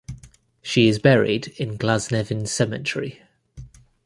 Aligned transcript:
She 0.63 0.87
is 0.87 0.97
buried 0.97 1.49
in 1.59 1.77
Glasnevin 1.77 2.47
Cemetery. 2.47 3.21